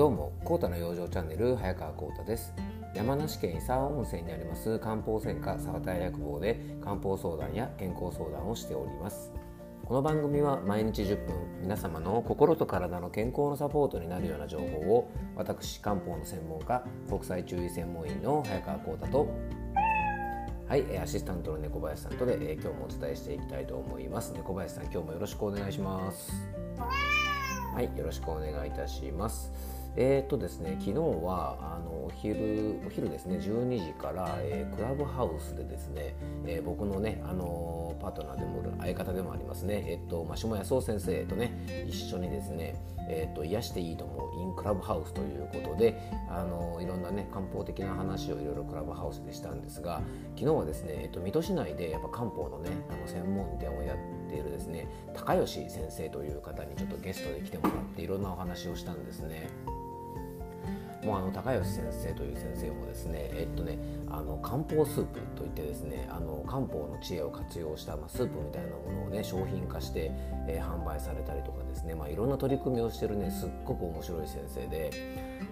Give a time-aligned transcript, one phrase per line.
[0.00, 2.54] どうもコータの養生チャンネル早川コータです。
[2.94, 9.30] 山梨県伊沢温泉にあります漢方専科沢田薬房で漢方相談や健康相談をしております。
[9.84, 19.28] この番組は毎日10分皆様の心と体の健康のサポートになるような情報を私漢方の専門家国際中医専門医の早川コータと
[20.66, 24.32] はいアシスタントの猫林さんとで、えー、今日もお伝えしていきたいと思います。
[24.32, 26.32] 猫林さん今日もよろしくお願いします。
[27.74, 29.79] はいよろしくお願いいたします。
[29.96, 36.14] えーとですね、昨日はあのお昼お昼ですね12時から、えー、クラブハウスでですね、
[36.46, 42.76] えー、僕のね、あのー、パートナーでも相方でもありますね、えっ、とまあ、下谷総先生とね一緒にですね、
[43.08, 50.00] えーと、癒していいと思うインクラブハウスということで、あのいろんなね漢方的な話をいろいろクラブハウスでしたんですが
[50.36, 53.96] 昨日はですね、えーと、水戸市内でやっぱ漢方のねあの専門店をやっ
[54.28, 59.48] ているですね高吉先生という方にちょっとゲストで来てもらっていろんなお話をしたんですね。
[61.04, 63.78] もうあの高吉先生という先生もですねえっとね
[64.10, 70.10] あの漢方スープといってですねあの漢方の知恵を活用した、まあ、スープみたいなものをね商品化して、
[70.46, 74.90] えー、販売されたりとかですね、まあ、いろんな取り組みをしてるねすっごく面白い先生で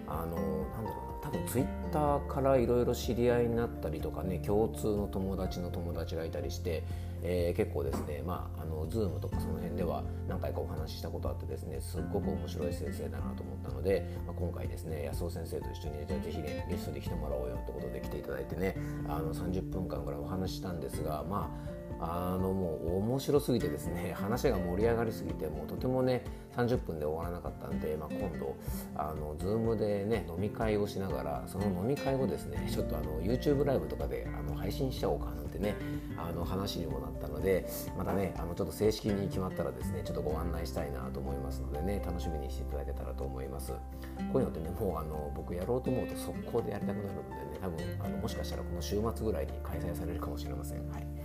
[0.07, 6.83] あのなんだろうな多分ツイッターからいろいろ知り合いになったりとかね共通の友達の友達がいたりして
[7.23, 18.75] えー、結構ですねまああの Zoom とかその辺では何回かお話ししたことあってですねすっごく面白い先生だなと思ったので、まあ、今回ですね安尾先生と一緒にじゃあぜひねゲストで来てもらおうよってことで来ていただいてね
[19.07, 26.23] あの30分間ぐらいお話ししたんですがまああのもう面白すぎてですね 話が盛り上がりすぎてもうとてもね
[26.55, 28.55] 30分で終わらなかったんで、まあ、今度
[28.95, 35.75] あの Zoom でね飲み会をしながらその飲み会をですね ちょっとあの YouTube ライブとかであの配信しちゃおうかなんてね
[36.17, 43.77] あの話にもなったのでまたねあのちょっと正式に決まったらですねちょっとご案内したいなと思いますのでね楽しみにしていただけたらと思いますこ
[44.35, 50.87] ういうのってねもうあの僕やろうと思うと速攻でやりたくなるのでね多分あのもしかしたらこの週末ぐらいに開催されるかもしれません。
[50.89, 51.18] はい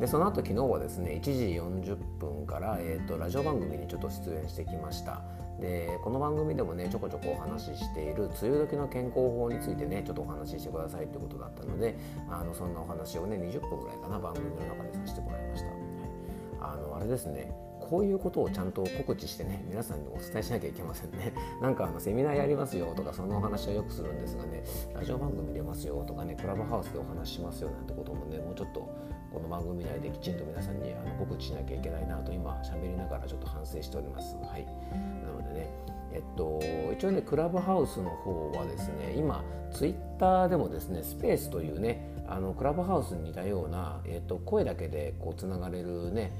[0.00, 5.22] でその後昨日はですね1時40分から、えーと、ラジオ番組にちょっと出演してきました。
[5.58, 11.96] でこの番組でもねちょこちょこお話ししている梅雨時の健康法についてねちょっとお話ししてくださいってことだったので
[12.30, 15.68] あのそんなお話をね20分ぐらいかな番組の中でさせてもらいました、
[16.66, 17.54] はい、あのあれですね
[17.88, 21.32] こういうことをちゃんと告知してね皆さんにお伝えしなきゃいけませんね。
[21.62, 28.88] なんかあのセミナーやりますよとかそのお話はよくするんですがねラジオ番組出ますよとかねクラブハウスでお話ししますよなんてこともねもうちょっと
[29.32, 34.36] この番組内できちんと皆さんにあの告知しなきゃいけないなと今喋りながらちょっと反省しております。
[34.36, 34.66] はい。
[35.22, 35.70] なのでね
[36.12, 36.60] えっと、
[36.94, 46.32] 一応ねクラブハウスの方はですね今ツイッターでもですねスペースというねあのクラブハウスに似たような、えっと、声だけでこうつながれるね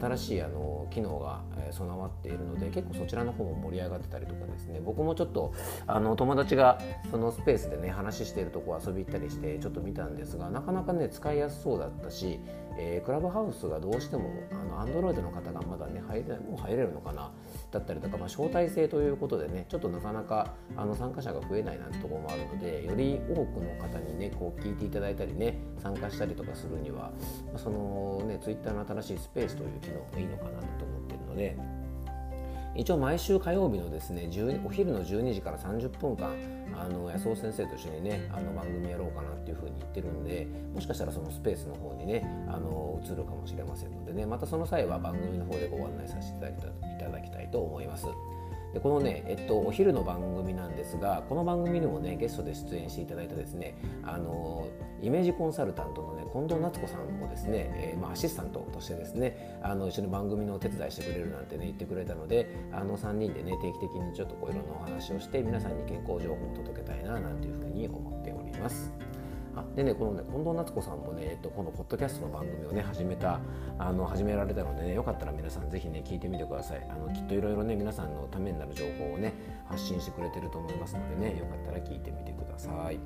[0.00, 5.54] 新しいあの機能が備わっているので結構そちらの方も盛り上がってたりとかですね僕もちょっと
[5.86, 6.80] あの友達が
[7.10, 12.40] そのスペースでね話しているとこ遊び行ったりしてちょっと見たんですがなかなかね使いやすそうだったし、
[12.80, 17.32] えー、クラブハウスがどうしてもあの Android の方がまだね入れもう入れるのかな
[17.72, 27.10] だったりとか、まあ、招待制ということでねちょっとなかなかあの参加者が増えないなんてところもあるのでより多くの方にねこう聞いていただいたりね参加したりとかするには、
[27.52, 31.56] ま、そのね Twitter の新しいスペースという機能もいいのかなと思ってるので
[32.78, 34.30] 一応毎週火曜日のですね
[34.64, 36.30] お昼の12時から30分間
[36.74, 46.40] あの安尾先生と一緒にねあの番組やろうかなっていうふうに言ってるんでもしかしたらそのスペースの方にねあの移るかもしれませんのでねまたその際は番組の方でご案内させてい
[47.00, 48.06] ただきたいと思います。
[48.72, 54.68] でこのね、えっと、お昼の番組なんですがこの番組にもねゲストで出演していただいたですねあの
[55.00, 68.92] イメージコンサルタントのね近藤夏子さんもですね、えー、まあ、アシスタントとしてですねあの一緒に番組のお手伝いしてくれるなんてね言ってくれたのであの3人でね定期的にちょっとこういろんなお話をして皆さんに健康情報を届けたいななんていうふうに思っております。
[69.58, 73.40] あでねこのね近藤夏子さんもね、えっと、このポッドキャストの番組をね始めた
[73.78, 76.86] あの始められたのでねよかったら皆さんぜひね聞いてみてください。
[76.90, 79.34] あのきっといろいろね皆さんのためになる情報をね
[79.68, 82.98] 発信してくれてると思いますのでねよかったら聞いてみてください。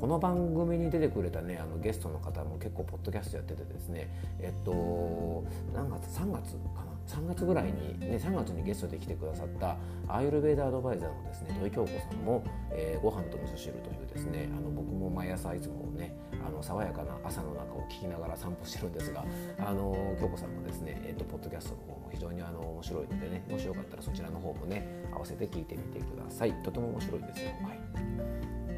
[0.00, 4.08] この番組に出てくれたねあのゲストの方も結構ポッドキャストやっててですね
[4.40, 6.91] えっと何月？3月かな？
[7.06, 9.76] 3月ぐらいに、ね、3月にゲストで来てくださった
[10.08, 16.14] アーユルベーダーアドバイザーのですね土井京子さんも、えー、ご飯と味噌汁というですねあの僕も毎朝いつもね
[16.46, 19.24] あの爽やかな朝の中を聞きながら散歩してるんですが
[19.58, 27.50] あの京子さんのですね、えーと、ポッドキャストの方も非常にあの面白いのでねもしよかったらそちらの方もね合わせて聞いてみてくださいとても面白いですよ。
[27.62, 28.32] はい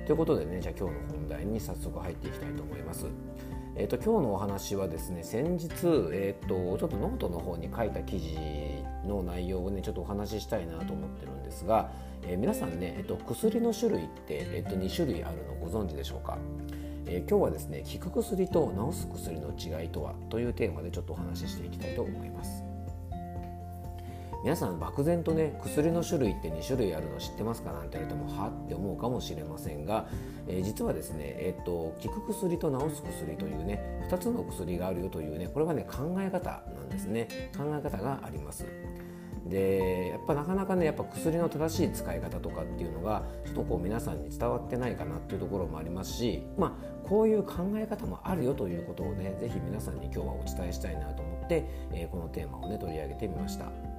[0.07, 3.07] ということでねじゃあ今日の本題に早速入っていきたいと思います。
[3.77, 5.69] えーと、今日のお話はですね先日、
[6.13, 8.39] えーと、ちょっとノートの方に書いた記事
[9.05, 11.91] の内容をねちょっとお話ししたいなと思ってるんですが、
[12.23, 16.39] えー、皆さんね、えっと、薬の種類って、えっと、2種類あるのご存知でしょうか、
[17.07, 22.74] えー、今日はですね効く薬と治す薬の違いとはというテーマでちょっとお話ししていきたいと思います。
[24.45, 30.07] 皆さん漠然とね薬の種類って2種類あるの知ってますかなんて言われてもはって思うかもしれませんが、
[30.47, 38.67] えー、実はですね、えー、っと効く薬と治す薬というね2つの薬があるよというねこれはね考え方なんですね考え方があります。
[39.47, 53.94] でやっぱなかなかねやっぱ薬の正しい使い方とかっていうのがちょっとこう皆さんに伝わってないかなっていうところもありますしまあこういう考え方もあるよということをね是非皆さんに今日はお伝えしたいなと思って、えー、このテーマをね取り上げてみました。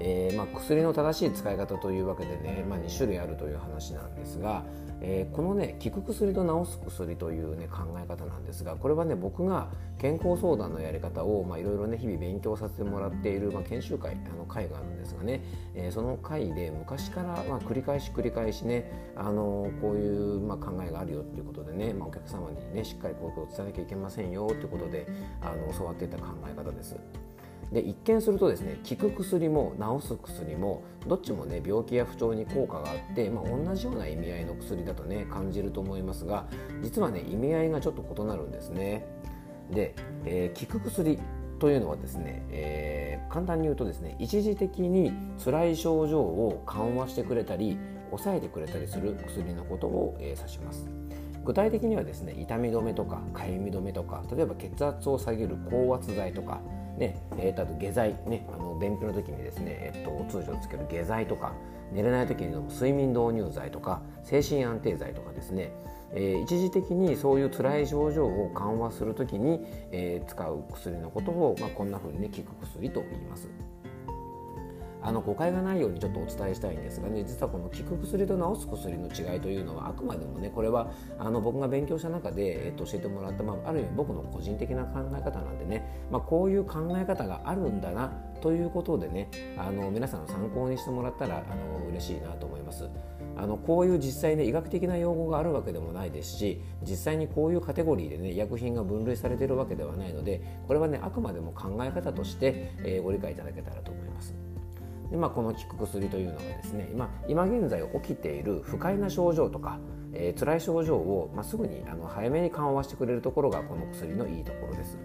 [0.00, 4.64] えー、まあ、薬の正しい使い方というわけでね、まあ、2種類あるという話なんですが、
[5.00, 9.68] えー、このね効く薬と治す薬という、ね、考え方なんですがこれはね僕が
[9.98, 15.40] 健康相談のやり方をいろいろね日々勉強させてもらっている、まあ、研修会あの会があるんですがね、
[15.74, 25.06] えー、その会で昔から、まあ、繰り返し繰り返しねあのこういう、まあ、考えがあるよっていうことでね、まあ、お客様にねしっかりこういうことを伝えなきゃいけませんよということで
[25.40, 26.96] あの教わっていた考え方です。
[27.72, 36.46] で一見するとですね効く薬も治す薬もどっちもね病気や不調に効果があって、まあ、同じような意味合いの薬だとね感じると思いますが
[36.82, 39.06] 実はね意味合いがちょっと異なるんですね。
[39.70, 39.94] で、
[40.24, 41.18] えー、効く薬
[41.58, 45.12] というのはですね、えー、簡単に言うとですね一時的に
[45.42, 47.76] 辛い症状を緩和してくれたり
[48.10, 50.88] 抑えてくれたりする薬のことを、えー、指します。
[51.44, 56.60] 具体的にはですね痛み止めとかかゆみ止めとか例えば血圧を下げる高圧剤とか
[56.98, 61.52] ねえー、とあと下剤、ね、あの便秘の時にですね、えーと、通常つける下剤とか
[61.92, 65.72] 寝れない時に飲む睡眠導入剤とか精神安定剤とかですね、
[66.12, 69.60] えー、一時的にそういう辛い症状を緩和する時に、
[69.92, 73.48] えー、使う薬のことを、まあ、こんな風にね効く薬と言います。
[75.08, 88.08] あの誤解がないようにちょっとお伝えしたいんですがね実はこの効く薬と治す薬の違いというのはあくまでもねこれはあの僕が勉強した中で、えっと、教えてもらった、まあ、ある意味僕の個人的な考え方なんでね、まあ、こういう考え方があるんだな
[88.42, 92.88] ということでねあの皆さんの参考にしてもらったらあの嬉しいなと思います。
[93.36, 104.47] あのこういう実際ね医学的な用語があるわけでもないですし実際にこういうカテゴリーでね医薬品が分類されているわけではないのでこれはねあくまでも考え方として、えー、ご理解いただけたらと思います。
[105.10, 109.78] で、まあ、この効く薬というのがですね今今現在起きている不快な症状とか、
[110.12, 114.98] えー、辛い症状を、まあ、すぐにあの早めに緩和してくれるところがこの薬のいいところです。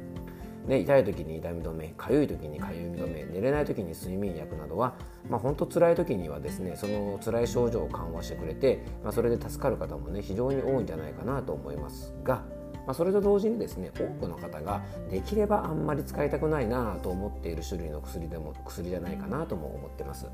[0.67, 4.95] で痛い時に痛み止めかゆい時にかゆみ止め寝れない時に睡眠薬などは、
[5.29, 12.43] まあ、本当辛い時にはですねその辛い症状を緩和してくれて、まあ、それで助かる方もね非常に多いんじゃないかなと思いますが
[12.85, 20.27] まあ、それと同時にですね多くの方ができればあんまり使いたくないなと思っている種類の薬でも薬じゃないかなとも思ってます。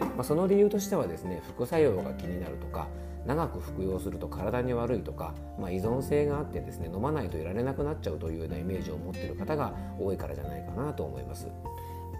[0.00, 2.88] まあ、その理由としてはですね副作用が気になるとか
[3.26, 11.48] 長く服用すると体に悪いとか、まあ、依存性があってですね飲まないといられなくなっちゃうというようなイメージを持っている方が多いからじゃないかなと思います。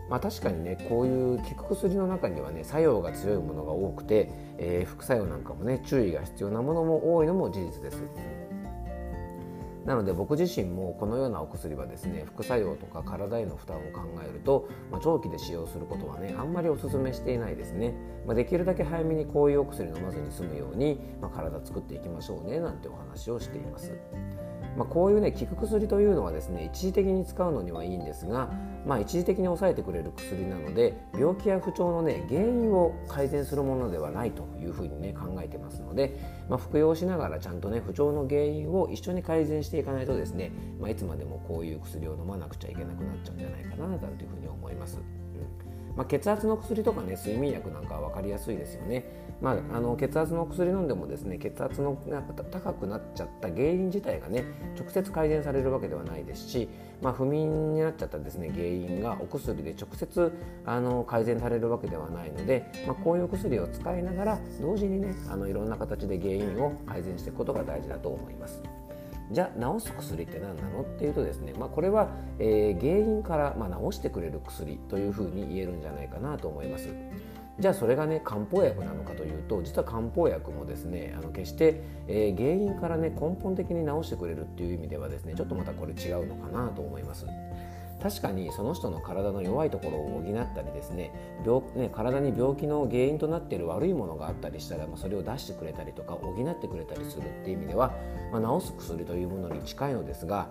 [0.08, 4.28] まあ、確かにねこういう効く薬の中にはね作用が強いものが多くて、
[4.58, 8.02] えー、副作用なんかもね注意が必要なものも多いのも事実です。
[9.84, 17.94] なので僕自身もこのようなお薬はですね副作用とか体への負担を考えると、まあ、長期で使用することはねあんまりお勧めしていないですね、
[18.26, 23.92] まあ、できるだけ早めにこういうお薬飲まずに済むように、まあ、体作っていきましょうねなんてお話をしています。
[24.76, 28.50] まあ、こういうね効く薬というのはですね一時的に使うのにはいいんですが、
[28.86, 36.18] まあ、一時的に抑えてくれる薬なので病気や不調のね原因を改善するものではないというふうにね考えてますので、
[36.48, 44.98] まあ、服用しながらちゃんとね不調の原因を一緒に改善していかないとですね、まあ、いつまでもこういう薬を飲まなくちゃいけなくなっちゃうんじゃないかなというふうに思います。
[44.98, 45.20] うん
[45.96, 49.04] まあ、血圧の薬とかね睡眠薬なんかは分かりやすいですよね。
[49.40, 51.96] まあ、あの血圧の薬飲んでもですね血圧の
[52.50, 54.44] 高くなっちゃった原因自体がね
[54.78, 56.68] 直接改善されるわけではないですし、
[57.00, 60.32] まあ、不眠になっちゃったですね原因がお薬で直接
[60.66, 68.62] あの改善されるわけではないので、まあ、こういうお薬を使いながら同時にねあのいろんな形で原因を改善していくことが大事だと思います。
[69.30, 72.08] じゃあ治す薬って何なのっていうとですね、まあ、これは、
[72.40, 76.88] えー、原因から、まあ、治してくれる薬というふうに言えるんじゃないかなと思います。
[77.58, 87.26] じゃあそれがね漢方薬なのかというと実は漢方薬もですねあの決して、えー、原因からね根本的に治してくれるっていう意味ではですねちょっとまたこれ違うのかなと思います。
[88.02, 91.12] 確かにその人の体の弱いところを補ったりですね
[91.44, 97.92] 病ね体に病気の原因となっている悪いものがあったりしたら、まあ、それを出してくれたりとか補ってくれたりするっていう意味では、
[98.32, 100.48] まあ、治す薬というものに近いのですが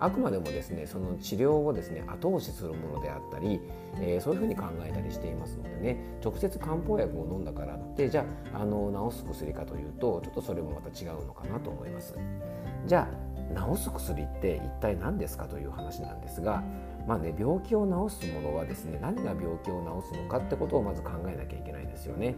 [0.00, 3.60] あくまでもですねその治療をですね後押しするものであったり、
[4.00, 12.14] えー、そういうふうに考えたりしていますのでね直接漢方薬を飲んだからってじゃああの治す薬かというとちょっとそれもまた違うのかなと思います。
[12.86, 16.62] じゃあ治す薬って一体何ですかという話なんですが
[17.06, 22.34] まあね、病気を治すものはですね何が病気を治すのかってことをまず考えなきゃいけないんですよね。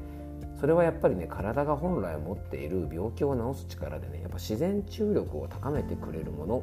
[0.61, 6.63] それはやっぱりね体が本来持っている病気を治す力でねやっぱ自然治癒力を高めてくれるもの、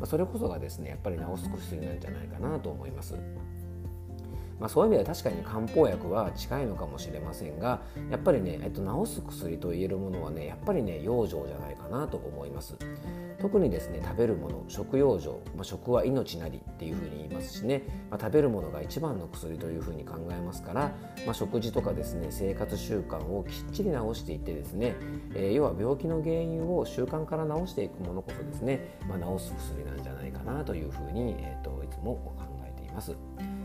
[0.00, 3.14] まあ、それこそがですねやっぱり治す薬なんじゃないかなと思います。
[4.58, 7.80] まあ、そういう意味では確かに漢方薬は近いのかもしれませんが
[8.10, 12.76] やっぱりね、えっと、治す薬といえるものはねやっぱりね養生じゃないかなと思います。
[13.40, 20.92] 特にですね食べるもの食用上、まあ、食は命なりっていうふうに言いますしね、まあ、食べるものが一番の薬というふうに考えますから、
[21.24, 24.94] まあ、食事とかですね生活習慣をきっちり直していってですね、
[25.34, 33.16] えー、要は病気の原因を習慣から治していくものこそですね、まあ、治す薬なんじゃないかなというふうに、えーと、いつも考えています。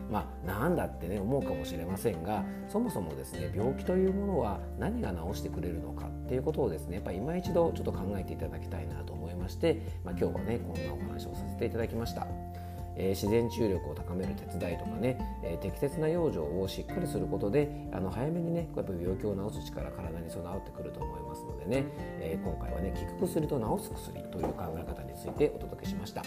[0.10, 12.28] まあ、なんだってね思うかもしれませんがそもそもですね病気というものは何が治してくれるのかっていうことをですねやっぱり今一度ちょっと考えていただきたいなと思いまして、まあ、今日はねこんなお話をさせていただきました。
[12.98, 21.86] えー、自然治癒力を高める手伝いとかね、えー、適切な養生をしっかりすることであの早めにねやっぱ病気を治す力体に備わってくると思いますのでね、
[22.20, 26.24] えー、今回はね効く薬と治す薬という考え方についてお届けしました。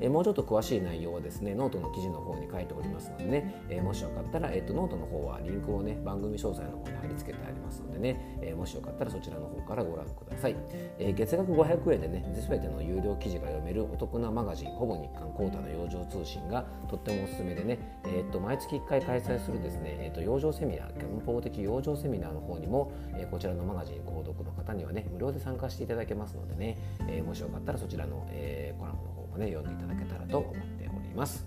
[0.00, 10.56] えもうちょっと詳しい内容はですねノートの記事の方に書いておりますのでね、えもしよかったら、えーと、ノートの方はリンクをね番組詳細の方に貼り付けてありますのでね、えもしよかったらそちらの方からご覧ください、
[10.98, 31.46] え月額500円でね全ての有料記事が読めるお得なマガジンほぼ日刊コータの養生通信がとってもおすすめでね、えーと、毎月1回開催するですね、えーと、養生セミナー憲法的養生セミナーの方にも、え、こちらのマガジン購読の方にはね無料で参加していただけますのでね、え、もしよかったらそちらの、えコラムの方もね読んでいただけたらと思っております、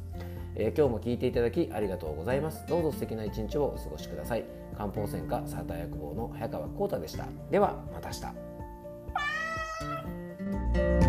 [0.56, 2.68] えー、今日も聞いていただきありがとうございます。
[2.68, 4.44] どうぞ素敵な一日をお過ごしください。
[4.78, 7.26] 漢方専科サーター薬房の早川浩太でした。
[7.50, 8.16] ではまた明
[11.02, 11.07] 日。